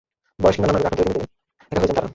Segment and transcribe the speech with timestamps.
[0.41, 1.27] বয়স কিংবা নানা রোগে আক্রান্ত হয়ে দিনে দিনে
[1.69, 2.09] একা হয়ে যান তারা।